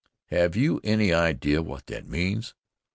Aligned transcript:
Have 0.31 0.55
you 0.55 0.81
any 0.83 1.13
idea 1.13 1.61
what 1.61 1.85
that 1.85 2.07
means? 2.07 2.55